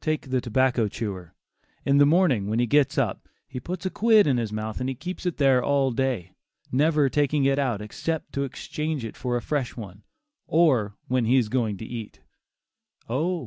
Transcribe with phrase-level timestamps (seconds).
[0.00, 1.34] Take the tobacco chewer.
[1.84, 5.00] In the morning when he gets up, he puts a quid in his mouth and
[5.00, 6.30] keeps it there all day,
[6.70, 10.04] never taking it out except to exchange it for a fresh one,
[10.46, 12.20] or when he is going to eat;
[13.08, 13.42] oh!